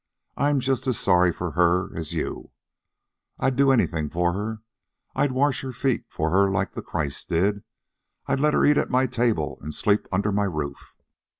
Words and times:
I'm 0.35 0.59
just 0.61 0.87
as 0.87 0.97
sorry 0.97 1.31
for 1.31 1.51
her 1.51 1.95
as 1.95 2.11
you. 2.11 2.49
I'd 3.39 3.55
do 3.55 3.69
anything 3.69 4.09
for 4.09 4.33
her. 4.33 4.63
I'd 5.15 5.31
wash 5.31 5.61
her 5.61 5.71
feet 5.71 6.05
for 6.09 6.31
her 6.31 6.49
like 6.49 6.71
Christ 6.71 7.29
did. 7.29 7.61
I'd 8.25 8.39
let 8.39 8.55
her 8.55 8.65
eat 8.65 8.79
at 8.79 8.89
my 8.89 9.05
table, 9.05 9.59
an' 9.63 9.73
sleep 9.73 10.07
under 10.11 10.31
my 10.31 10.45
roof. 10.45 10.95